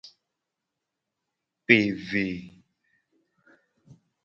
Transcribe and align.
Pe 1.65 1.77
ve. 2.07 2.27